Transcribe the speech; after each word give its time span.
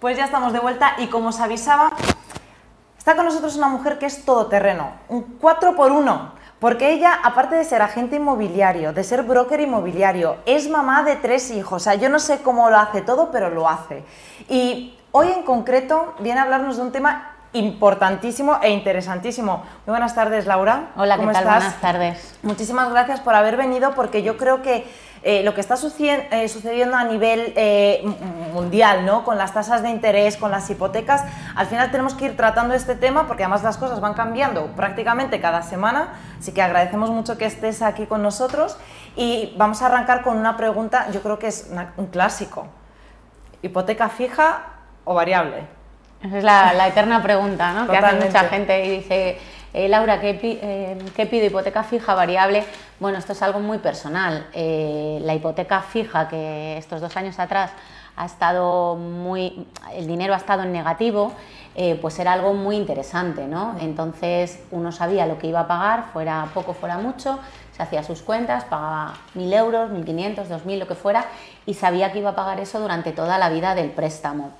Pues 0.00 0.16
ya 0.16 0.24
estamos 0.24 0.52
de 0.52 0.60
vuelta 0.60 0.94
y 0.98 1.06
como 1.06 1.28
os 1.28 1.40
avisaba, 1.40 1.90
está 2.98 3.16
con 3.16 3.24
nosotros 3.24 3.56
una 3.56 3.68
mujer 3.68 3.98
que 3.98 4.06
es 4.06 4.24
todoterreno, 4.24 4.90
un 5.08 5.22
4 5.40 5.74
por 5.74 5.92
1 5.92 6.36
porque 6.58 6.92
ella, 6.92 7.12
aparte 7.22 7.54
de 7.54 7.64
ser 7.64 7.82
agente 7.82 8.16
inmobiliario, 8.16 8.94
de 8.94 9.04
ser 9.04 9.22
broker 9.22 9.60
inmobiliario, 9.60 10.36
es 10.46 10.70
mamá 10.70 11.02
de 11.02 11.16
tres 11.16 11.50
hijos. 11.50 11.82
O 11.82 11.84
sea, 11.84 11.96
yo 11.96 12.08
no 12.08 12.18
sé 12.18 12.40
cómo 12.40 12.70
lo 12.70 12.78
hace 12.78 13.02
todo, 13.02 13.30
pero 13.30 13.50
lo 13.50 13.68
hace. 13.68 14.04
Y 14.48 14.96
hoy 15.12 15.28
en 15.32 15.42
concreto 15.42 16.14
viene 16.20 16.40
a 16.40 16.44
hablarnos 16.44 16.76
de 16.76 16.82
un 16.82 16.92
tema 16.92 17.35
importantísimo 17.58 18.58
e 18.62 18.70
interesantísimo. 18.70 19.64
Muy 19.86 19.92
buenas 19.92 20.14
tardes, 20.14 20.46
Laura. 20.46 20.90
Hola, 20.96 21.16
¿qué 21.18 21.26
tal? 21.26 21.44
Buenas 21.44 21.80
tardes. 21.80 22.38
Muchísimas 22.42 22.90
gracias 22.90 23.20
por 23.20 23.34
haber 23.34 23.56
venido 23.56 23.94
porque 23.94 24.22
yo 24.22 24.36
creo 24.36 24.62
que 24.62 24.86
eh, 25.22 25.42
lo 25.42 25.54
que 25.54 25.60
está 25.60 25.74
eh, 25.74 26.48
sucediendo 26.48 26.96
a 26.96 27.02
nivel 27.02 27.52
eh, 27.56 28.04
mundial, 28.52 29.04
¿no? 29.04 29.24
con 29.24 29.36
las 29.38 29.52
tasas 29.52 29.82
de 29.82 29.88
interés, 29.88 30.36
con 30.36 30.52
las 30.52 30.70
hipotecas, 30.70 31.24
al 31.56 31.66
final 31.66 31.90
tenemos 31.90 32.14
que 32.14 32.26
ir 32.26 32.36
tratando 32.36 32.74
este 32.74 32.94
tema 32.94 33.26
porque 33.26 33.42
además 33.42 33.64
las 33.64 33.76
cosas 33.76 34.00
van 34.00 34.14
cambiando 34.14 34.66
prácticamente 34.76 35.40
cada 35.40 35.62
semana, 35.62 36.14
así 36.38 36.52
que 36.52 36.62
agradecemos 36.62 37.10
mucho 37.10 37.36
que 37.38 37.46
estés 37.46 37.82
aquí 37.82 38.06
con 38.06 38.22
nosotros 38.22 38.76
y 39.16 39.52
vamos 39.56 39.82
a 39.82 39.86
arrancar 39.86 40.22
con 40.22 40.36
una 40.36 40.56
pregunta, 40.56 41.10
yo 41.10 41.20
creo 41.22 41.40
que 41.40 41.48
es 41.48 41.70
un 41.96 42.06
clásico. 42.06 42.68
¿Hipoteca 43.62 44.08
fija 44.10 44.62
o 45.04 45.14
variable? 45.14 45.75
Esa 46.22 46.38
es 46.38 46.44
la, 46.44 46.88
eterna 46.88 47.22
pregunta 47.22 47.72
¿no? 47.72 47.86
que 47.86 47.96
hace 47.96 48.24
mucha 48.24 48.44
gente 48.44 48.84
y 48.84 48.90
dice 48.98 49.38
eh, 49.76 49.90
Laura, 49.90 50.18
eh, 50.22 50.98
¿qué, 51.14 51.26
pido? 51.26 51.44
¿Hipoteca 51.44 51.84
fija, 51.84 52.14
variable? 52.14 52.64
Bueno, 52.98 53.18
esto 53.18 53.32
es 53.32 53.42
algo 53.42 53.60
muy 53.60 53.76
personal. 53.76 54.46
Eh, 54.54 55.18
la 55.22 55.34
hipoteca 55.34 55.82
fija, 55.82 56.28
que 56.28 56.78
estos 56.78 57.02
dos 57.02 57.14
años 57.18 57.38
atrás 57.38 57.72
ha 58.16 58.24
estado 58.24 58.96
muy, 58.96 59.66
el 59.92 60.06
dinero 60.06 60.32
ha 60.32 60.38
estado 60.38 60.62
en 60.62 60.72
negativo, 60.72 61.34
pues 62.00 62.18
era 62.18 62.32
algo 62.32 62.54
muy 62.54 62.76
interesante, 62.76 63.46
¿no? 63.46 63.76
Entonces 63.78 64.60
uno 64.70 64.92
sabía 64.92 65.26
lo 65.26 65.38
que 65.38 65.48
iba 65.48 65.60
a 65.60 65.66
pagar, 65.66 66.04
fuera 66.10 66.48
poco, 66.54 66.72
fuera 66.72 66.96
mucho, 66.96 67.38
se 67.76 67.82
hacía 67.82 68.02
sus 68.02 68.22
cuentas, 68.22 68.64
pagaba 68.64 69.12
1.000 69.34 69.54
euros, 69.58 69.90
1.500, 69.90 70.46
2.000, 70.46 70.78
lo 70.78 70.88
que 70.88 70.94
fuera, 70.94 71.26
y 71.66 71.74
sabía 71.74 72.12
que 72.12 72.20
iba 72.20 72.30
a 72.30 72.34
pagar 72.34 72.58
eso 72.60 72.80
durante 72.80 73.12
toda 73.12 73.36
la 73.36 73.50
vida 73.50 73.74
del 73.74 73.90
préstamo. 73.90 74.52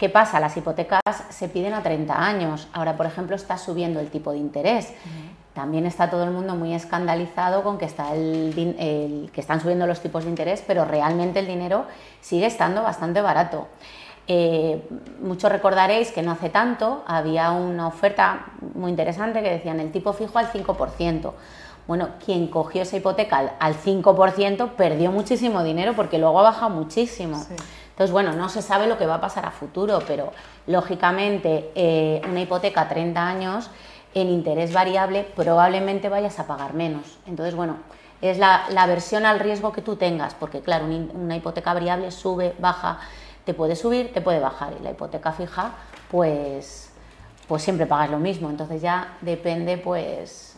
¿Qué 0.00 0.08
pasa? 0.08 0.40
Las 0.40 0.56
hipotecas 0.56 1.02
se 1.28 1.50
piden 1.50 1.74
a 1.74 1.82
30 1.82 2.14
años. 2.18 2.68
Ahora, 2.72 2.96
por 2.96 3.04
ejemplo, 3.04 3.36
está 3.36 3.58
subiendo 3.58 4.00
el 4.00 4.08
tipo 4.08 4.32
de 4.32 4.38
interés. 4.38 4.94
También 5.52 5.84
está 5.84 6.08
todo 6.08 6.24
el 6.24 6.30
mundo 6.30 6.54
muy 6.54 6.72
escandalizado 6.72 7.62
con 7.62 7.76
que, 7.76 7.84
está 7.84 8.14
el, 8.14 9.30
que 9.30 9.40
están 9.42 9.60
subiendo 9.60 9.86
los 9.86 10.00
tipos 10.00 10.24
de 10.24 10.30
interés, 10.30 10.64
pero 10.66 10.86
realmente 10.86 11.40
el 11.40 11.46
dinero 11.46 11.84
sigue 12.22 12.46
estando 12.46 12.82
bastante 12.82 13.20
barato. 13.20 13.68
Eh, 14.26 14.88
muchos 15.20 15.52
recordaréis 15.52 16.12
que 16.12 16.22
no 16.22 16.32
hace 16.32 16.48
tanto 16.48 17.04
había 17.06 17.50
una 17.50 17.86
oferta 17.86 18.46
muy 18.74 18.90
interesante 18.90 19.42
que 19.42 19.50
decían 19.50 19.80
el 19.80 19.92
tipo 19.92 20.14
fijo 20.14 20.38
al 20.38 20.50
5%. 20.50 21.32
Bueno, 21.86 22.10
quien 22.24 22.46
cogió 22.46 22.82
esa 22.82 22.96
hipoteca 22.96 23.56
al 23.58 23.74
5% 23.74 24.70
perdió 24.76 25.12
muchísimo 25.12 25.62
dinero 25.62 25.92
porque 25.94 26.18
luego 26.18 26.40
ha 26.40 26.44
bajado 26.44 26.70
muchísimo. 26.70 27.44
Entonces, 28.00 28.14
bueno, 28.14 28.32
no 28.32 28.48
se 28.48 28.62
sabe 28.62 28.86
lo 28.86 28.96
que 28.96 29.04
va 29.04 29.16
a 29.16 29.20
pasar 29.20 29.44
a 29.44 29.50
futuro, 29.50 29.98
pero 30.06 30.32
lógicamente 30.66 31.70
eh, 31.74 32.22
una 32.26 32.40
hipoteca 32.40 32.80
a 32.80 32.88
30 32.88 33.28
años 33.28 33.70
en 34.14 34.28
interés 34.30 34.72
variable 34.72 35.28
probablemente 35.36 36.08
vayas 36.08 36.38
a 36.38 36.46
pagar 36.46 36.72
menos. 36.72 37.18
Entonces, 37.26 37.54
bueno, 37.54 37.76
es 38.22 38.38
la, 38.38 38.86
versión 38.86 39.26
al 39.26 39.38
riesgo 39.38 39.72
que 39.72 39.82
tú 39.82 39.96
tengas, 39.96 40.32
porque 40.32 40.62
claro, 40.62 40.86
una 40.86 41.36
hipoteca 41.36 41.74
variable 41.74 42.10
sube, 42.10 42.54
baja, 42.58 43.00
te 43.44 43.52
puede 43.52 43.76
subir, 43.76 44.14
te 44.14 44.22
puede 44.22 44.40
bajar, 44.40 44.72
y 44.80 44.82
la 44.82 44.92
hipoteca 44.92 45.32
fija, 45.32 45.72
pues, 46.10 46.90
pues 47.48 47.62
siempre 47.62 47.84
pagas 47.84 48.08
lo 48.08 48.18
mismo. 48.18 48.48
Entonces 48.48 48.80
ya 48.80 49.18
depende, 49.20 49.76
pues... 49.76 50.56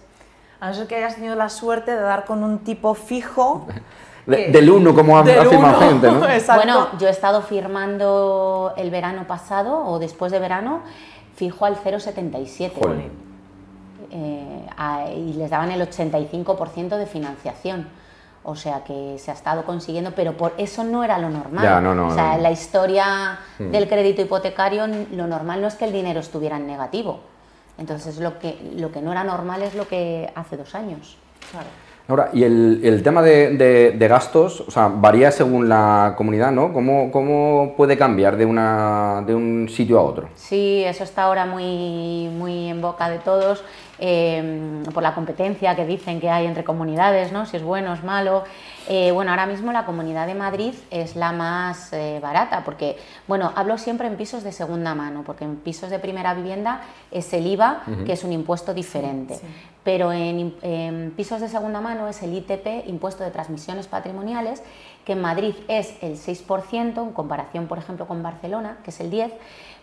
A 0.61 0.69
no 0.69 0.75
ser 0.75 0.87
que 0.87 0.95
hayas 0.95 1.17
tenido 1.17 1.35
la 1.35 1.49
suerte 1.49 1.91
de 1.91 2.03
dar 2.03 2.25
con 2.25 2.45
un 2.45 2.61
tipo 2.61 2.95
fijo 2.95 3.67
del 4.27 4.71
uno, 4.71 4.95
como 4.95 5.17
ha 5.17 5.21
afirmado 5.21 5.81
gente, 5.81 6.11
¿no? 6.11 6.21
Bueno, 6.55 6.89
yo 6.99 7.09
he 7.09 7.11
estado 7.11 7.43
firmando 7.43 8.73
el 8.77 8.91
verano 8.91 9.27
pasado 9.27 9.85
o 9.87 9.99
después 9.99 10.31
de 10.33 10.39
verano, 10.39 10.83
fijo 11.35 11.65
al 11.65 11.77
0,77. 11.77 13.11
Eh, 14.15 14.67
y 15.17 15.33
les 15.35 15.51
daban 15.51 15.71
el 15.71 15.81
85% 15.81 16.97
de 16.97 17.07
financiación. 17.07 17.89
O 18.45 18.57
sea 18.57 18.83
que 18.83 19.17
se 19.19 19.31
ha 19.31 19.35
estado 19.35 19.65
consiguiendo, 19.65 20.13
pero 20.17 20.37
por 20.37 20.53
eso 20.59 20.83
no 20.83 21.05
era 21.05 21.19
lo 21.19 21.31
normal. 21.31 21.87
o 22.01 22.15
sea, 22.15 22.35
en 22.35 22.43
la 22.43 22.51
historia 22.51 23.39
hmm. 23.59 23.71
del 23.71 23.89
crédito 23.89 24.21
hipotecario, 24.21 24.87
lo 25.13 25.27
normal 25.27 25.61
no 25.61 25.69
es 25.69 25.77
que 25.77 25.85
el 25.85 25.93
dinero 25.93 26.21
estuviera 26.21 26.57
en 26.57 26.67
negativo. 26.67 27.21
Entonces, 27.79 28.19
lo 28.19 28.39
que, 28.39 28.73
lo 28.77 28.91
que 28.91 29.01
no 29.01 29.13
era 29.13 29.25
normal 29.25 29.63
es 29.63 29.75
lo 29.75 29.87
que 29.87 30.31
hace 30.35 30.57
dos 30.57 30.75
años. 30.75 31.17
Claro. 31.51 31.69
Ahora, 32.13 32.29
y 32.35 32.45
el, 32.45 33.01
tema 33.03 33.23
de, 33.23 33.97
gastos, 34.07 34.61
o 34.61 34.71
sea, 34.71 34.89
varía 34.89 35.31
según 35.31 35.67
la 35.67 36.13
comunidad, 36.15 36.53
¿no? 36.53 36.71
¿Cómo, 36.71 37.11
cómo 37.11 37.73
puede 37.75 37.97
cambiar 37.97 38.37
de, 38.37 38.45
una, 38.45 39.25
de 39.27 39.35
un 39.35 39.67
sitio 39.71 39.99
a 39.99 40.03
otro? 40.03 40.29
Sí, 40.35 40.85
eso 40.85 41.05
está 41.05 41.23
ahora 41.23 41.47
muy, 41.47 42.29
muy 42.29 42.69
en 42.69 42.83
boca 42.83 43.09
de 43.09 43.19
todos. 43.19 43.65
Em, 44.05 44.83
por 44.93 45.01
la 45.01 45.15
competencia 45.15 45.77
que 45.77 45.87
dicen 45.87 46.19
que 46.21 46.29
hay 46.29 46.47
entre 46.47 46.65
comunidades, 46.65 47.31
¿no? 47.31 47.47
si 47.47 47.57
es 47.57 47.63
bueno 47.63 47.93
o 47.93 47.95
es 47.95 48.03
malo. 48.03 48.43
Eh, 48.89 49.13
bueno, 49.13 49.31
ahora 49.31 49.47
mismo 49.47 49.71
la 49.71 49.87
Comunidad 49.87 50.27
de 50.27 50.35
Madrid 50.35 50.75
es 50.91 51.15
la 51.15 51.31
más 51.31 51.93
eh, 51.93 52.19
barata, 52.21 52.65
porque, 52.65 52.97
bueno, 53.29 53.53
hablo 53.55 53.79
siempre 53.79 54.09
en 54.09 54.17
pisos 54.17 54.43
de 54.43 54.51
segunda 54.51 54.97
mano, 54.97 55.23
porque 55.25 55.45
en 55.45 55.55
pisos 55.55 55.89
de 55.89 56.01
primera 56.01 56.35
vivienda 56.35 56.81
es 57.13 57.33
el 57.33 57.47
IVA, 57.47 57.85
que 58.05 58.15
es 58.15 58.25
un 58.25 58.33
impuesto 58.33 58.75
diferente. 58.75 59.39
Pero 59.85 60.13
en, 60.13 60.57
en, 60.63 61.13
pisos 61.17 61.41
de 61.41 61.49
segunda 61.49 61.81
mano 61.81 62.09
es 62.09 62.25
el 62.25 62.35
ITP, 62.35 62.89
impuesto 62.89 63.23
de 63.23 63.31
transmisiones 63.31 63.87
patrimoniales, 63.87 64.65
que 65.05 65.13
en 65.13 65.21
Madrid 65.21 65.55
es 65.69 65.95
el 66.03 66.17
6%, 66.17 67.03
en 67.03 67.13
comparación, 67.13 67.67
por 67.67 67.79
ejemplo, 67.79 68.07
con 68.07 68.23
Barcelona, 68.23 68.79
que 68.85 68.91
es 68.91 69.01
el 69.01 69.11
10%. 69.11 69.33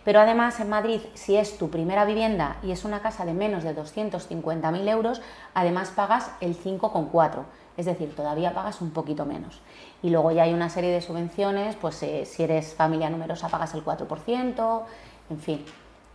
Pero 0.03 0.21
además 0.21 0.59
en 0.59 0.69
Madrid, 0.69 1.01
si 1.13 1.35
es 1.35 1.57
tu 1.57 1.69
primera 1.69 2.05
vivienda 2.05 2.57
y 2.63 2.71
es 2.71 2.85
una 2.85 3.01
casa 3.01 3.25
de 3.25 3.33
menos 3.33 3.63
de 3.63 3.75
250.000 3.75 4.89
euros, 4.89 5.21
además 5.53 5.91
pagas 5.91 6.31
el 6.39 6.57
5,4, 6.57 7.43
es 7.77 7.85
decir, 7.85 8.15
todavía 8.15 8.53
pagas 8.53 8.81
un 8.81 8.91
poquito 8.91 9.25
menos. 9.25 9.61
Y 10.01 10.09
luego 10.09 10.31
ya 10.31 10.43
hay 10.43 10.53
una 10.53 10.69
serie 10.69 10.91
de 10.91 11.01
subvenciones, 11.01 11.75
pues 11.75 12.01
eh, 12.03 12.25
si 12.25 12.43
eres 12.43 12.73
familia 12.73 13.09
numerosa 13.09 13.49
pagas 13.49 13.73
el 13.73 13.83
4%, 13.83 14.81
en 15.29 15.39
fin, 15.39 15.65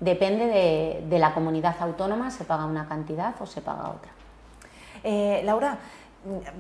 depende 0.00 1.03
de, 1.09 1.19
la 1.19 1.34
comunidad 1.34 1.76
autónoma, 1.81 2.31
se 2.31 2.44
paga 2.44 2.65
una 2.65 2.88
cantidad 2.88 3.34
o 3.41 3.47
se 3.47 3.60
paga 3.60 3.91
otra. 3.91 4.10
Eh, 5.03 5.42
Laura, 5.44 5.78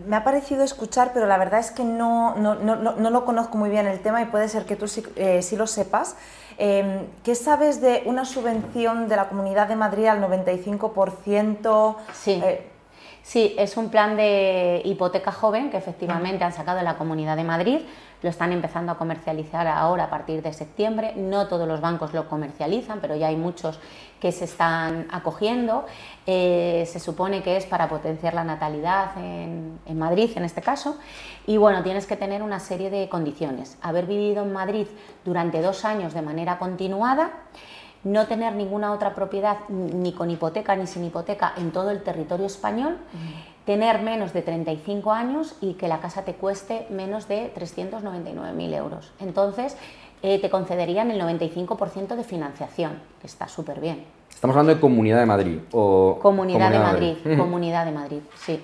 me 0.06 0.16
ha 0.16 0.24
parecido 0.24 0.62
escuchar, 0.62 1.12
pero 1.14 1.26
la 1.26 1.38
verdad 1.38 1.60
es 1.60 1.70
que 1.70 1.84
no, 1.84 2.34
no, 2.36 2.54
no, 2.54 2.76
no 2.76 3.10
lo 3.10 3.24
conozco 3.24 3.56
muy 3.56 3.70
bien 3.70 3.86
el 3.86 4.00
tema 4.00 4.20
y 4.22 4.26
puede 4.26 4.48
ser 4.48 4.66
que 4.66 4.76
tú 4.76 4.88
sí, 4.88 5.02
eh, 5.16 5.42
lo 5.56 5.66
sepas. 5.66 6.16
Em, 6.58 7.06
¿Qué 7.24 7.34
sabes 7.34 7.80
de 7.80 8.02
una 8.06 8.24
subvención 8.24 9.08
de 9.08 9.16
la 9.16 9.28
Comunidad 9.28 9.68
de 9.68 9.76
Madrid 9.76 10.06
al 10.06 10.20
95%? 10.20 11.96
Sí. 12.12 12.40
Eh, 12.44 12.70
sí, 13.24 13.56
es 13.58 13.76
un 13.76 13.88
plan 13.88 14.16
de 14.16 14.80
hipoteca 14.84 15.32
joven 15.32 15.70
que 15.70 15.78
efectivamente 15.78 16.44
han 16.44 16.52
sacado 16.52 16.78
en 16.78 16.84
la 16.84 16.96
Comunidad 16.96 17.36
de 17.36 17.42
Madrid 17.44 17.80
lo 18.24 18.30
están 18.30 18.52
empezando 18.52 18.90
a 18.90 18.96
comercializar 18.96 19.66
ahora 19.66 20.04
a 20.04 20.10
partir 20.10 20.40
de 20.40 20.50
septiembre. 20.54 21.12
No 21.14 21.46
todos 21.46 21.68
los 21.68 21.82
bancos 21.82 22.14
lo 22.14 22.26
comercializan, 22.26 23.00
pero 23.00 23.16
ya 23.16 23.26
hay 23.26 23.36
muchos 23.36 23.78
que 24.18 24.32
se 24.32 24.46
están 24.46 25.06
acogiendo. 25.10 25.84
Eh, 26.26 26.88
se 26.90 27.00
supone 27.00 27.42
que 27.42 27.58
es 27.58 27.66
para 27.66 27.86
potenciar 27.86 28.32
la 28.32 28.42
natalidad 28.42 29.10
en, 29.18 29.98
Madrid, 29.98 30.30
en 30.36 30.44
este 30.44 30.62
caso. 30.62 30.96
Y 31.46 31.58
bueno, 31.58 31.82
tienes 31.82 32.06
que 32.06 32.16
tener 32.16 32.42
una 32.42 32.60
serie 32.60 32.88
de 32.88 33.10
condiciones. 33.10 33.76
Haber 33.82 34.06
vivido 34.06 34.42
en 34.42 34.54
Madrid 34.54 34.86
durante 35.22 35.60
dos 35.60 35.84
años 35.84 36.14
de 36.14 36.22
manera 36.22 36.58
continuada 36.58 37.30
no 38.04 38.26
tener 38.26 38.54
ninguna 38.54 38.92
otra 38.92 39.14
propiedad 39.14 39.58
ni 39.68 40.12
con 40.12 40.30
hipoteca 40.30 40.76
ni 40.76 40.86
sin 40.86 41.04
hipoteca 41.04 41.54
en 41.56 41.72
todo 41.72 41.90
el 41.90 42.02
territorio 42.02 42.46
español, 42.46 42.98
tener 43.64 44.02
menos 44.02 44.32
de 44.32 44.42
35 44.42 45.10
años 45.12 45.56
y 45.60 45.74
que 45.74 45.88
la 45.88 46.00
casa 46.00 46.22
te 46.22 46.34
cueste 46.34 46.86
menos 46.90 47.28
de 47.28 47.52
399.000 47.54 48.74
euros. 48.74 49.12
Entonces, 49.20 49.76
eh, 50.22 50.38
te 50.38 50.50
concederían 50.50 51.10
el 51.10 51.20
95% 51.20 52.14
de 52.14 52.24
financiación, 52.24 53.00
que 53.20 53.26
está 53.26 53.48
súper 53.48 53.80
bien. 53.80 54.04
Estamos 54.28 54.54
hablando 54.54 54.74
de 54.74 54.80
Comunidad 54.80 55.20
de 55.20 55.26
Madrid. 55.26 55.58
O 55.72 56.18
Comunidad, 56.20 56.70
de 56.70 56.78
Madrid, 56.78 57.16
Comunidad 57.36 57.84
de 57.86 57.92
Madrid, 57.92 58.20
sí. 58.36 58.62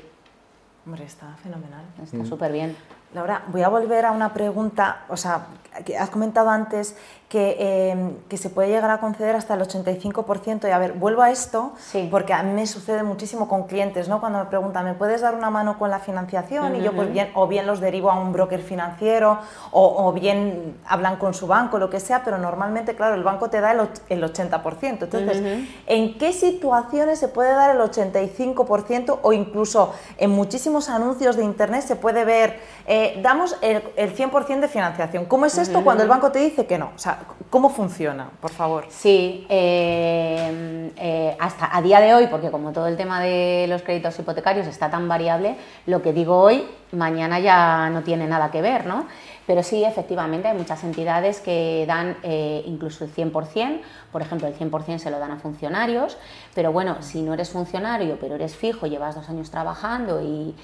Hombre, 0.85 1.05
está 1.05 1.35
fenomenal. 1.43 1.85
Está 2.03 2.25
súper 2.25 2.53
bien. 2.53 2.77
Laura, 3.13 3.43
voy 3.49 3.63
a 3.63 3.69
volver 3.69 4.07
a 4.07 4.13
una 4.13 4.33
pregunta, 4.33 5.05
o 5.09 5.17
sea, 5.17 5.47
que 5.85 5.97
has 5.97 6.11
comentado 6.11 6.51
antes 6.51 6.97
que, 7.31 7.91
em, 7.93 8.37
se 8.37 8.51
puede 8.51 8.71
llegar 8.71 8.91
a 8.91 8.99
conceder 8.99 9.37
hasta 9.37 9.55
el 9.55 9.63
85%. 9.63 10.67
Y 10.67 10.73
a 10.73 10.79
ver, 10.79 10.95
vuelvo 10.95 11.23
a 11.23 11.31
esto 11.31 11.73
porque 12.11 12.33
a 12.33 12.43
mí 12.43 12.53
me 12.53 12.67
sucede 12.67 13.05
muchísimo 13.05 13.49
con 13.49 13.69
clientes, 13.69 14.09
¿no? 14.09 14.19
Cuando 14.19 14.41
me 14.41 14.47
preguntan, 14.47 14.85
¿me 14.85 14.95
puedes 14.95 15.21
dar 15.21 15.37
una 15.37 15.49
mano 15.49 15.79
con 15.79 15.91
la 15.91 16.01
financiación? 16.01 16.75
Y 16.75 16.83
yo, 16.83 16.93
pues 16.93 17.13
bien, 17.13 17.31
o 17.35 17.47
bien 17.47 17.67
los 17.69 17.79
derivo 17.79 18.11
a 18.11 18.19
un 18.19 18.33
broker 18.33 18.61
financiero, 18.61 19.39
o, 19.71 20.13
bien 20.13 20.77
hablan 20.87 21.17
con 21.17 21.33
su 21.33 21.47
banco, 21.47 21.79
lo 21.79 21.89
que 21.89 22.01
sea, 22.01 22.25
pero 22.25 22.37
normalmente, 22.37 22.97
claro, 22.97 23.15
el 23.15 23.23
banco 23.23 23.49
te 23.49 23.61
da 23.61 23.73
el, 23.73 23.89
el 24.09 24.25
80%. 24.25 25.05
Entonces, 25.05 25.67
¿en 25.87 26.19
qué 26.19 26.33
situaciones 26.33 27.21
se 27.21 27.29
puede 27.29 27.53
dar 27.53 27.77
el 27.77 27.81
85% 27.81 29.21
o 29.23 29.33
incluso 29.33 29.95
en 30.19 30.31
muchísimos 30.31 30.89
anuncios 30.89 31.37
de 31.37 31.45
internet 31.45 31.83
se 31.83 31.95
puede 31.95 32.25
ver, 32.25 32.59
eh, 32.87 33.00
damos 33.23 33.57
el, 33.61 33.83
el 33.97 34.17
100% 34.17 34.61
de 34.61 34.69
financiación? 34.69 35.25
¿Cómo 35.27 35.47
es 35.47 35.59
esto 35.59 35.83
cuando 35.83 36.03
el 36.03 36.09
banco 36.09 36.31
te 36.33 36.39
dice 36.39 36.67
que 36.67 36.79
no? 36.79 36.93
O 36.95 36.99
sea, 36.99 37.19
¿cómo 37.51 37.71
funciona, 37.71 38.31
por 38.41 38.51
favor? 38.51 38.87
Sí, 38.89 39.47
eh, 39.49 40.91
eh, 40.97 41.37
hasta 41.39 41.75
a 41.77 41.83
día 41.83 42.01
de 42.01 42.15
hoy, 42.15 42.27
porque 42.29 42.51
como 42.51 42.73
todo 42.73 42.87
el 42.87 42.97
tema 42.97 43.21
de 43.21 43.67
los 43.69 43.83
créditos 43.83 44.19
hipotecarios 44.19 44.67
está 44.67 44.91
tan 44.91 45.09
variable, 45.09 45.57
lo 45.87 46.03
que 46.03 46.13
digo 46.13 46.41
hoy, 46.41 46.67
mañana 46.93 47.39
ya 47.39 47.91
no 47.91 48.03
tiene 48.03 48.27
nada 48.27 48.51
que 48.51 48.63
ver, 48.63 48.87
¿no? 48.87 49.07
Pero 49.51 49.65
sí, 49.65 49.83
efectivamente, 49.83 50.47
hay 50.47 50.57
muchas 50.57 50.85
entidades 50.85 51.41
que 51.41 51.85
dan 51.85 52.17
eh, 52.23 52.63
incluso 52.67 53.03
el 53.03 53.13
100%, 53.13 53.81
por 54.13 54.23
ejemplo, 54.23 54.47
el 54.47 54.57
100% 54.57 54.99
se 54.99 55.11
lo 55.11 55.19
dan 55.19 55.33
a 55.33 55.39
funcionarios, 55.39 56.17
pero 56.55 56.71
bueno, 56.71 57.03
si 57.03 57.21
no 57.21 57.35
eres 57.35 57.51
funcionario, 57.51 58.17
pero 58.21 58.37
eres 58.37 58.55
fijo, 58.55 58.87
llevas 58.87 59.17
dos 59.17 59.29
años 59.29 59.51
trabajando 59.51 60.23
y, 60.23 60.55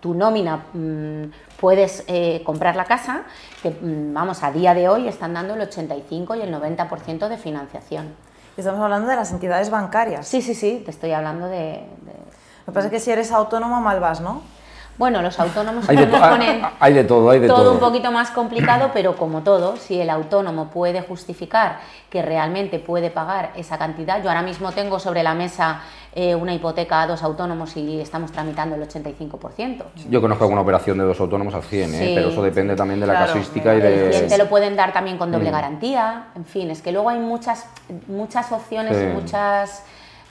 tu 0.00 0.12
nómina 0.12 0.66
mm, 0.74 1.32
puedes 1.58 2.04
eh, 2.06 2.42
comprar 2.44 2.76
la 2.76 2.84
casa, 2.84 3.22
que 3.62 3.70
mm, 3.70 4.12
vamos, 4.12 4.42
a 4.42 4.52
día 4.52 4.74
de 4.74 4.90
hoy 4.90 5.08
están 5.08 5.32
dando 5.32 5.54
el 5.54 5.62
85 5.62 6.34
y 6.34 6.42
el 6.42 6.54
90% 6.54 7.28
de 7.28 7.38
financiación. 7.38 8.14
Estamos 8.58 8.82
hablando 8.82 9.08
de 9.08 9.16
las 9.16 9.32
entidades 9.32 9.70
bancarias. 9.70 10.28
Sí, 10.28 10.42
sí, 10.42 10.54
sí, 10.54 10.82
te 10.84 10.90
estoy 10.90 11.12
hablando 11.12 11.46
de... 11.46 11.56
de... 11.56 12.12
Lo 12.66 12.66
que 12.66 12.72
pasa 12.72 12.88
es 12.88 12.92
que 12.92 13.00
si 13.00 13.10
eres 13.10 13.32
autónomo 13.32 13.80
mal 13.80 14.00
vas, 14.00 14.20
¿no? 14.20 14.42
Bueno, 15.00 15.22
los 15.22 15.40
autónomos 15.40 15.88
hay 15.88 15.96
de, 15.96 16.06
ponen 16.08 16.60
hay 16.78 16.92
de 16.92 17.04
todo, 17.04 17.30
hay 17.30 17.40
de 17.40 17.46
todo, 17.48 17.72
un 17.72 17.78
poquito 17.78 18.12
más 18.12 18.30
complicado, 18.32 18.90
pero 18.92 19.16
como 19.16 19.40
todo, 19.40 19.78
si 19.78 19.98
el 19.98 20.10
autónomo 20.10 20.68
puede 20.68 21.00
justificar 21.00 21.78
que 22.10 22.20
realmente 22.20 22.78
puede 22.78 23.08
pagar 23.08 23.52
esa 23.56 23.78
cantidad, 23.78 24.22
yo 24.22 24.28
ahora 24.28 24.42
mismo 24.42 24.72
tengo 24.72 24.98
sobre 24.98 25.22
la 25.22 25.32
mesa 25.32 25.80
eh, 26.14 26.34
una 26.34 26.52
hipoteca 26.52 27.00
a 27.00 27.06
dos 27.06 27.22
autónomos 27.22 27.74
y 27.78 27.98
estamos 27.98 28.30
tramitando 28.30 28.76
el 28.76 28.86
85%. 28.86 29.84
Yo 30.10 30.20
conozco 30.20 30.44
alguna 30.44 30.60
operación 30.60 30.98
de 30.98 31.04
dos 31.04 31.18
autónomos 31.18 31.54
al 31.54 31.62
100, 31.62 31.94
¿eh? 31.94 32.12
pero 32.16 32.28
eso 32.28 32.42
depende 32.42 32.76
también 32.76 33.00
de 33.00 33.06
la 33.06 33.14
casuística 33.14 33.74
y 33.74 33.80
de... 33.80 34.26
Te 34.28 34.36
lo 34.36 34.50
pueden 34.50 34.76
dar 34.76 34.92
también 34.92 35.16
con 35.16 35.32
doble 35.32 35.48
mm. 35.48 35.52
garantía, 35.52 36.24
en 36.36 36.44
fin, 36.44 36.70
es 36.70 36.82
que 36.82 36.92
luego 36.92 37.08
hay 37.08 37.20
muchas, 37.20 37.64
muchas 38.06 38.52
opciones 38.52 38.98
y 39.02 39.06
muchas 39.06 39.82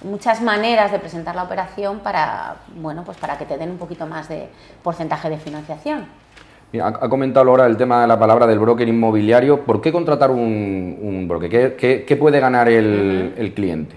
muchas 0.03 0.41
maneras 0.41 0.91
de 0.91 0.99
presentar 0.99 1.35
la 1.35 1.43
operación 1.43 1.99
para, 1.99 2.57
bueno, 2.75 3.03
pues 3.03 3.17
para 3.17 3.37
que 3.37 3.45
te 3.45 3.57
den 3.57 3.71
un 3.71 3.77
poquito 3.77 4.05
más 4.05 4.29
de 4.29 4.47
porcentaje 4.83 5.29
de 5.29 5.37
financiación. 5.37 6.05
ha 6.81 7.09
comentado 7.09 7.49
ahora 7.49 7.65
el 7.65 7.77
tema 7.77 8.01
de 8.01 8.07
la 8.07 8.17
palabra 8.17 8.47
del 8.47 8.59
broker 8.59 8.87
inmobiliario. 8.87 9.65
¿Por 9.65 9.81
qué 9.81 9.91
contratar 9.91 10.31
un, 10.31 11.25
broker? 11.27 11.75
¿Qué, 11.75 12.17
puede 12.19 12.39
ganar 12.39 12.69
el, 12.69 13.53
cliente? 13.55 13.95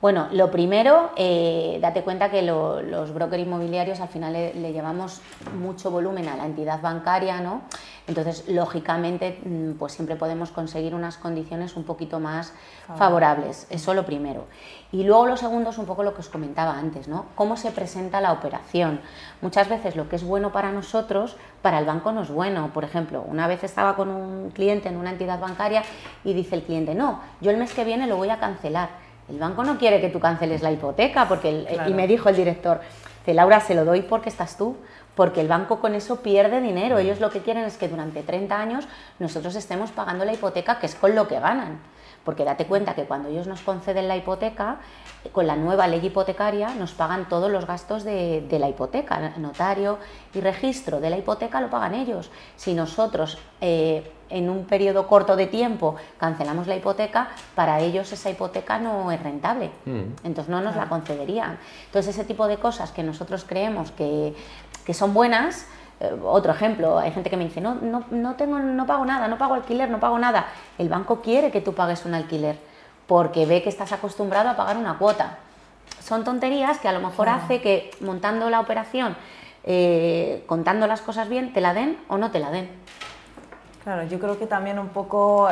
Bueno, 0.00 0.28
lo 0.32 0.50
primero, 0.50 1.10
eh, 1.16 1.78
date 1.80 2.02
cuenta 2.02 2.30
que 2.30 2.42
los 2.42 3.14
brokers 3.14 3.42
inmobiliarios 3.42 4.00
al 4.00 4.08
final 4.08 4.34
le, 4.34 4.52
le, 4.52 4.72
llevamos 4.72 5.22
mucho 5.58 5.90
volumen 5.90 6.28
a 6.28 6.36
la 6.36 6.44
entidad 6.44 6.82
bancaria, 6.82 7.40
¿no? 7.40 7.62
Entonces, 8.06 8.46
lógicamente, 8.48 9.40
mm, 9.42 9.72
pues 9.78 9.94
siempre 9.94 10.16
podemos 10.16 10.50
conseguir 10.50 10.94
unas 10.94 11.16
condiciones 11.16 11.76
un 11.76 11.84
poquito 11.84 12.20
más 12.20 12.52
favorables. 12.96 13.66
Eso 13.70 13.94
lo 13.94 14.04
primero. 14.04 14.44
Y 14.92 15.02
luego 15.02 15.26
lo 15.26 15.36
segundo 15.38 15.70
es 15.70 15.78
un 15.78 15.86
poco 15.86 16.02
lo 16.02 16.12
que 16.14 16.20
os 16.20 16.28
comentaba 16.28 16.78
antes, 16.78 17.08
¿no? 17.08 17.26
Cómo 17.34 17.56
se 17.56 17.72
presenta 17.72 18.20
la 18.20 18.32
operación. 18.32 19.00
Muchas 19.40 19.68
veces 19.68 19.96
lo 19.96 20.10
que 20.10 20.16
es 20.16 20.24
bueno 20.24 20.52
para 20.52 20.72
nosotros, 20.72 21.36
para 21.62 21.78
el 21.78 21.86
banco 21.86 22.12
no 22.12 22.22
es 22.22 22.30
bueno. 22.30 22.70
Por 22.72 22.84
ejemplo, 22.84 23.24
una 23.26 23.48
vez 23.48 23.64
estaba 23.64 23.96
con 23.96 24.10
un 24.10 24.50
cliente 24.50 24.88
en 24.88 24.96
una 24.96 25.10
entidad 25.10 25.40
bancaria 25.40 25.82
y 26.22 26.34
dice 26.34 26.54
el 26.54 26.62
cliente, 26.62 26.94
no, 26.94 27.20
yo 27.40 27.50
el 27.50 27.56
mes 27.56 27.72
que 27.72 27.84
viene 27.84 28.06
lo 28.06 28.18
voy 28.18 28.28
a 28.28 28.38
cancelar. 28.38 29.05
El 29.28 29.38
banco 29.38 29.64
no 29.64 29.78
quiere 29.78 30.00
que 30.00 30.08
tú 30.08 30.20
canceles 30.20 30.62
la 30.62 30.70
hipoteca, 30.70 31.26
porque 31.28 31.66
y 31.86 31.92
me 31.92 32.06
dijo 32.06 32.28
el 32.28 32.36
director, 32.36 32.80
Laura, 33.26 33.60
se 33.60 33.74
lo 33.74 33.84
doy 33.84 34.02
porque 34.02 34.28
estás 34.28 34.56
tú 34.56 34.76
porque 35.16 35.40
el 35.40 35.48
banco 35.48 35.80
con 35.80 35.94
eso 35.94 36.20
pierde 36.20 36.60
dinero. 36.60 36.98
Ellos 36.98 37.20
lo 37.20 37.30
que 37.30 37.40
quieren 37.40 37.64
es 37.64 37.76
que 37.78 37.88
durante 37.88 38.22
30 38.22 38.60
años 38.60 38.86
nosotros 39.18 39.56
estemos 39.56 39.90
pagando 39.90 40.24
la 40.24 40.34
hipoteca, 40.34 40.78
que 40.78 40.86
es 40.86 40.94
con 40.94 41.14
lo 41.16 41.26
que 41.26 41.40
ganan. 41.40 41.80
Porque 42.22 42.44
date 42.44 42.66
cuenta 42.66 42.94
que 42.94 43.04
cuando 43.04 43.30
ellos 43.30 43.46
nos 43.46 43.62
conceden 43.62 44.08
la 44.08 44.16
hipoteca, 44.16 44.78
con 45.32 45.46
la 45.46 45.56
nueva 45.56 45.88
ley 45.88 46.04
hipotecaria 46.04 46.68
nos 46.74 46.92
pagan 46.92 47.28
todos 47.28 47.50
los 47.50 47.66
gastos 47.66 48.04
de, 48.04 48.46
la 48.60 48.68
hipoteca, 48.68 49.32
notario 49.38 49.98
y 50.34 50.40
registro 50.40 51.00
de 51.00 51.08
la 51.08 51.16
hipoteca 51.16 51.60
lo 51.60 51.70
pagan 51.70 51.94
ellos. 51.94 52.30
Si 52.56 52.74
nosotros 52.74 53.38
eh, 53.60 54.12
en 54.30 54.50
un 54.50 54.64
periodo 54.64 55.06
corto 55.06 55.36
de 55.36 55.46
tiempo 55.46 55.96
cancelamos 56.18 56.66
la 56.66 56.76
hipoteca, 56.76 57.28
para 57.54 57.80
ellos 57.80 58.12
esa 58.12 58.30
hipoteca 58.30 58.78
no 58.78 59.12
es 59.12 59.22
rentable, 59.22 59.70
mm. 59.84 60.24
entonces 60.24 60.48
no 60.48 60.60
nos 60.60 60.76
la 60.76 60.88
concederían. 60.88 61.58
Entonces 61.86 62.14
ese 62.14 62.24
tipo 62.24 62.46
de 62.46 62.58
cosas 62.58 62.90
que 62.90 63.02
nosotros 63.02 63.44
creemos 63.46 63.90
que, 63.92 64.34
son 64.92 65.14
buenas, 65.14 65.66
eh, 66.00 66.14
otro 66.24 66.52
ejemplo, 66.52 66.98
hay 66.98 67.12
gente 67.12 67.30
que 67.30 67.36
me 67.36 67.44
dice, 67.44 67.60
no, 67.60 67.74
no, 67.76 68.04
no, 68.10 68.34
tengo, 68.34 68.58
no 68.58 68.86
pago 68.86 69.04
nada, 69.04 69.28
no 69.28 69.38
pago 69.38 69.54
alquiler, 69.54 69.90
no 69.90 70.00
pago 70.00 70.18
nada. 70.18 70.46
El 70.78 70.88
banco 70.88 71.20
quiere 71.20 71.50
que 71.50 71.60
tú 71.60 71.74
pagues 71.74 72.04
un 72.04 72.14
alquiler 72.14 72.58
porque 73.06 73.46
ve 73.46 73.62
que 73.62 73.68
estás 73.68 73.92
acostumbrado 73.92 74.48
a 74.48 74.56
pagar 74.56 74.76
una 74.76 74.98
cuota. 74.98 75.38
Son 76.02 76.24
tonterías 76.24 76.78
que 76.78 76.88
a 76.88 76.92
lo 76.92 77.00
mejor 77.00 77.28
hace 77.28 77.60
que 77.60 77.90
montando 78.00 78.50
la 78.50 78.60
operación, 78.60 79.16
eh, 79.64 80.44
contando 80.46 80.86
las 80.86 81.00
cosas 81.00 81.28
bien, 81.28 81.52
te 81.52 81.60
la 81.60 81.74
den 81.74 81.98
o 82.08 82.18
no 82.18 82.30
te 82.30 82.38
la 82.38 82.50
den. 82.50 82.68
Claro, 83.86 84.02
yo 84.02 84.18
creo 84.18 84.36
que 84.36 84.48
también 84.48 84.80
un 84.80 84.88
poco 84.88 85.48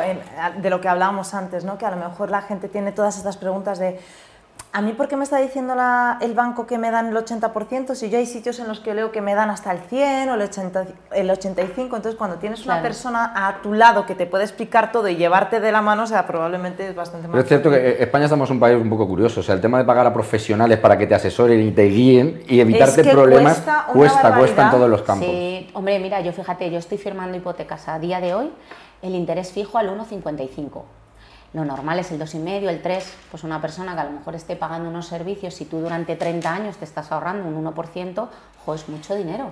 de 0.57 0.69
lo 0.69 0.81
que 0.81 0.89
hablábamos 0.89 1.33
antes, 1.33 1.63
¿no? 1.63 1.77
que 1.77 1.85
a 1.85 1.91
lo 1.91 1.95
mejor 1.95 2.29
la 2.29 2.41
gente 2.41 2.67
tiene 2.67 2.91
todas 2.91 3.15
estas 3.15 3.37
preguntas 3.37 3.79
de 3.79 3.97
¿A 4.75 4.81
mí 4.81 4.91
por 4.91 5.07
qué 5.07 5.15
me 5.15 5.23
está 5.23 5.37
diciendo 5.37 5.73
el 6.19 6.33
banco 6.33 6.67
que 6.67 6.77
me 6.77 6.91
dan 6.91 7.07
el 7.07 7.15
80% 7.15 7.95
si 7.95 8.09
yo 8.09 8.17
hay 8.17 8.25
sitios 8.25 8.59
en 8.59 8.67
los 8.67 8.81
que 8.81 8.93
leo 8.93 9.09
que 9.13 9.21
me 9.21 9.33
dan 9.33 9.49
hasta 9.49 9.71
el 9.71 9.79
100 9.79 10.27
o 10.27 10.33
el, 10.33 10.41
80, 10.41 10.85
el 11.13 11.29
85%? 11.29 11.77
Entonces, 11.77 12.15
cuando 12.15 12.39
tienes 12.39 12.65
una 12.65 12.81
persona 12.81 13.31
a 13.33 13.61
tu 13.61 13.71
lado 13.71 14.05
que 14.05 14.15
te 14.15 14.25
puede 14.25 14.43
explicar 14.43 14.91
todo 14.91 15.07
y 15.07 15.15
llevarte 15.15 15.61
de 15.61 15.71
la 15.71 15.81
mano, 15.81 16.03
o 16.03 16.07
sea, 16.07 16.27
probablemente 16.27 16.89
es 16.89 16.93
bastante 16.93 17.25
más... 17.29 17.39
es 17.39 17.47
cierto 17.47 17.69
que 17.69 17.77
eh, 17.77 18.03
España 18.03 18.25
estamos 18.25 18.49
un 18.49 18.59
país 18.59 18.77
un 18.77 18.89
poco 18.89 19.07
curioso. 19.07 19.39
O 19.39 19.43
sea, 19.43 19.55
el 19.55 19.61
tema 19.61 19.77
de 19.77 19.85
pagar 19.85 20.07
a 20.07 20.13
profesionales 20.13 20.77
para 20.77 20.97
que 20.97 21.07
te 21.07 21.15
asesoren 21.15 21.65
y 21.65 21.71
te 21.71 21.85
guíen 21.85 22.43
y 22.45 22.59
evitarte 22.59 23.05
problemas 23.05 23.59
cuesta, 23.59 23.85
cuesta, 23.93 24.37
cuesta 24.37 24.65
en 24.65 24.71
todos 24.71 24.89
los 24.89 25.03
campos. 25.03 25.25
Sí, 25.25 25.69
hombre, 25.73 25.99
mira, 25.99 26.19
yo 26.19 26.33
fíjate, 26.33 26.69
yo 26.69 26.79
estoy 26.79 26.97
firmando 26.97 27.37
hipotecas 27.37 27.87
a 27.87 27.97
día 27.97 28.19
de 28.19 28.33
hoy, 28.33 28.51
el 29.01 29.15
interés 29.15 29.53
fijo 29.53 29.77
al 29.77 29.97
1,55 29.97 30.81
lo 31.55 31.63
normal 31.63 31.99
es 31.99 32.11
el 32.11 32.19
2,5, 32.19 32.67
el 32.67 32.81
3, 32.81 33.13
pues 33.31 33.45
una 33.45 33.61
persona 33.61 33.95
que 33.95 34.01
a 34.01 34.03
lo 34.03 34.11
mejor 34.11 34.35
esté 34.35 34.57
pagando 34.57 34.89
unos 34.89 35.07
servicios, 35.07 35.53
si 35.53 35.63
tú 35.63 35.79
durante 35.79 36.17
30 36.17 36.53
años 36.53 36.75
te 36.75 36.83
estás 36.83 37.13
ahorrando 37.13 37.47
un 37.47 37.65
1%, 37.65 38.27
jo, 38.65 38.73
es 38.73 38.89
mucho 38.89 39.15
dinero. 39.15 39.51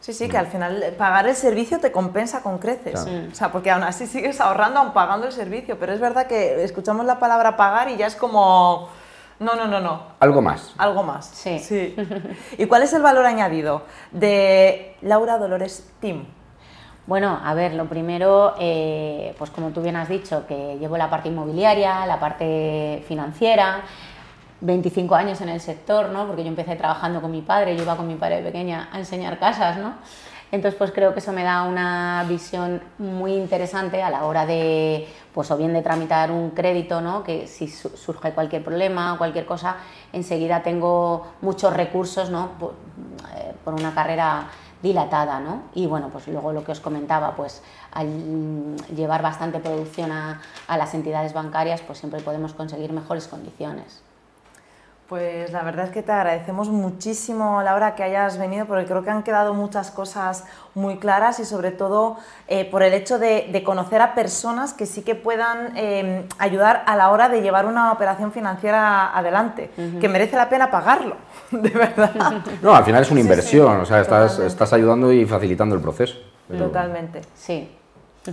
Sí, 0.00 0.12
sí, 0.12 0.28
que 0.28 0.36
al 0.36 0.48
final 0.48 0.94
pagar 0.98 1.28
el 1.28 1.36
servicio 1.36 1.78
te 1.78 1.90
compensa 1.92 2.42
con 2.42 2.58
creces. 2.58 3.06
O 3.32 3.34
sea, 3.34 3.50
porque 3.50 3.70
aún 3.70 3.82
así 3.82 4.06
sigues 4.06 4.40
ahorrando 4.40 4.80
aún 4.80 4.92
pagando 4.92 5.26
el 5.26 5.32
servicio. 5.32 5.78
Pero 5.80 5.92
es 5.94 6.00
verdad 6.00 6.26
que 6.26 6.62
escuchamos 6.62 7.06
la 7.06 7.18
palabra 7.18 7.56
pagar 7.56 7.88
y 7.88 7.96
ya 7.96 8.06
es 8.06 8.14
como... 8.14 8.88
No, 9.40 9.56
no, 9.56 9.66
no, 9.66 9.80
no. 9.80 10.02
Algo 10.20 10.42
más. 10.42 10.74
Algo 10.78 11.02
más. 11.02 11.26
Sí. 11.26 11.58
sí. 11.58 11.96
¿Y 12.58 12.66
cuál 12.66 12.82
es 12.82 12.92
el 12.92 13.02
valor 13.02 13.26
añadido 13.26 13.82
de 14.12 14.96
Laura 15.00 15.38
Dolores 15.38 15.88
Team? 16.00 16.26
Bueno, 17.06 17.38
a 17.44 17.54
ver, 17.54 17.74
lo 17.74 17.84
primero, 17.88 18.54
eh, 18.58 19.32
pues 19.38 19.50
como 19.50 19.70
tú 19.70 19.80
bien 19.80 19.94
has 19.94 20.08
dicho, 20.08 20.44
que 20.48 20.76
llevo 20.80 20.96
la 20.96 21.08
parte 21.08 21.28
inmobiliaria, 21.28 22.04
la 22.04 22.18
parte 22.18 23.04
financiera, 23.06 23.82
25 24.60 25.14
años 25.14 25.40
en 25.40 25.50
el 25.50 25.60
sector, 25.60 26.08
¿no? 26.08 26.26
Porque 26.26 26.42
yo 26.42 26.48
empecé 26.48 26.74
trabajando 26.74 27.22
con 27.22 27.30
mi 27.30 27.42
padre, 27.42 27.76
yo 27.76 27.84
iba 27.84 27.96
con 27.96 28.08
mi 28.08 28.16
padre 28.16 28.42
pequeña 28.42 28.88
a 28.92 28.98
enseñar 28.98 29.38
casas, 29.38 29.76
¿no? 29.78 29.94
Entonces, 30.50 30.76
pues 30.76 30.90
creo 30.90 31.12
que 31.12 31.20
eso 31.20 31.32
me 31.32 31.44
da 31.44 31.62
una 31.62 32.24
visión 32.28 32.82
muy 32.98 33.34
interesante 33.34 34.02
a 34.02 34.10
la 34.10 34.24
hora 34.24 34.44
de, 34.44 35.06
pues 35.32 35.48
o 35.52 35.56
bien 35.56 35.72
de 35.74 35.82
tramitar 35.82 36.32
un 36.32 36.50
crédito, 36.50 37.00
¿no? 37.00 37.22
Que 37.22 37.46
si 37.46 37.68
surge 37.68 38.32
cualquier 38.32 38.64
problema 38.64 39.16
cualquier 39.16 39.46
cosa, 39.46 39.76
enseguida 40.12 40.62
tengo 40.64 41.26
muchos 41.40 41.72
recursos, 41.72 42.30
¿no? 42.30 42.50
por 42.58 42.74
eh, 43.36 43.76
una 43.80 43.94
carrera 43.94 44.48
dilatada, 44.82 45.40
¿no? 45.40 45.62
Y 45.74 45.86
bueno, 45.86 46.08
pues 46.10 46.28
luego 46.28 46.52
lo 46.52 46.64
que 46.64 46.72
os 46.72 46.80
comentaba, 46.80 47.34
pues 47.34 47.62
al 47.92 48.76
llevar 48.94 49.22
bastante 49.22 49.58
producción 49.58 50.12
a, 50.12 50.40
las 50.68 50.94
entidades 50.94 51.32
bancarias, 51.32 51.80
pues 51.80 51.98
siempre 51.98 52.20
podemos 52.20 52.52
conseguir 52.52 52.92
mejores 52.92 53.26
condiciones. 53.26 54.05
Pues 55.08 55.52
la 55.52 55.62
verdad 55.62 55.84
es 55.84 55.92
que 55.92 56.02
te 56.02 56.10
agradecemos 56.10 56.68
muchísimo, 56.68 57.62
Laura, 57.62 57.94
que 57.94 58.02
hayas 58.02 58.38
venido, 58.38 58.66
porque 58.66 58.86
creo 58.86 59.04
que 59.04 59.10
han 59.10 59.22
quedado 59.22 59.54
muchas 59.54 59.92
cosas 59.92 60.44
muy 60.74 60.96
claras 60.96 61.38
y 61.38 61.44
sobre 61.44 61.70
todo 61.70 62.16
eh, 62.48 62.64
por 62.68 62.82
el 62.82 62.92
hecho 62.92 63.20
de, 63.20 63.62
conocer 63.64 64.02
a 64.02 64.16
personas 64.16 64.72
que 64.72 64.84
sí 64.84 65.02
que 65.02 65.14
puedan 65.14 65.76
em, 65.76 66.24
ayudar 66.38 66.82
a 66.86 66.96
la 66.96 67.10
hora 67.10 67.28
de 67.28 67.40
llevar 67.40 67.66
una 67.66 67.92
operación 67.92 68.32
financiera 68.32 69.16
adelante, 69.16 69.70
que 70.00 70.08
merece 70.08 70.34
la 70.36 70.48
pena 70.48 70.72
pagarlo, 70.72 71.16
de 71.52 71.70
verdad. 71.70 72.12
No, 72.62 72.74
al 72.74 72.84
final 72.84 73.02
es 73.02 73.10
una 73.10 73.20
inversión, 73.20 73.80
o 73.80 73.86
sea, 73.86 74.00
estás, 74.00 74.40
estás 74.40 74.72
ayudando 74.72 75.12
y 75.12 75.24
facilitando 75.24 75.76
el 75.76 75.80
proceso. 75.80 76.16
Totalmente. 76.48 77.20
Sí. 77.34 77.70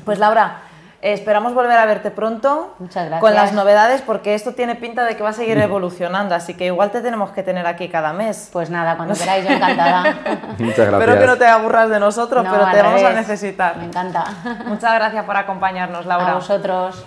Pues 0.03 0.17
Laura, 0.17 0.61
Esperamos 1.03 1.53
volver 1.53 1.77
a 1.77 1.85
verte 1.85 2.11
pronto 2.11 2.77
con 3.19 3.33
las 3.33 3.51
novedades 3.51 4.01
porque 4.01 4.35
esto 4.35 4.53
tiene 4.53 4.75
pinta 4.75 5.03
de 5.03 5.17
que 5.17 5.23
va 5.23 5.31
a 5.31 5.33
seguir 5.33 5.57
evolucionando, 5.57 6.33
así 6.33 6.53
que 6.53 6.67
igual 6.67 6.91
te 6.91 7.01
tenemos 7.01 7.31
que 7.31 7.43
tener 7.43 7.67
aquí 7.67 7.89
cada 7.89 8.13
mes. 8.13 8.49
Pues 8.53 8.69
nada, 8.69 8.95
cuando 8.95 9.13
queráis, 9.13 9.43
yo 9.43 9.51
encantada. 9.51 10.03
Muchas 10.59 10.87
gracias. 10.87 10.93
Espero 10.93 11.19
que 11.19 11.27
no 11.27 11.37
te 11.37 11.45
aburras 11.45 11.89
de 11.89 11.99
nosotros, 11.99 12.47
pero 12.49 12.71
te 12.71 12.81
vamos 12.81 13.03
a 13.03 13.11
necesitar. 13.11 13.75
Me 13.75 13.83
encanta. 13.83 14.23
Muchas 14.65 14.93
gracias 14.93 15.25
por 15.25 15.35
acompañarnos, 15.35 16.05
Laura. 16.05 16.31
A 16.31 16.35
vosotros. 16.35 17.05